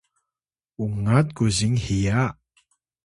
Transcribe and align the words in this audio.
ungat 0.83 1.27
kuzing 1.37 1.77
hiya 1.85 2.21